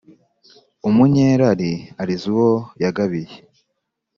[0.87, 2.51] umunyerari ariza uwo
[2.83, 3.35] yagabiye.